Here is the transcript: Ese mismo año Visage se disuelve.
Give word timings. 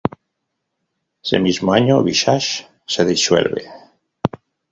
Ese 1.23 1.37
mismo 1.37 1.73
año 1.73 2.01
Visage 2.01 2.67
se 2.87 3.05
disuelve. 3.05 3.69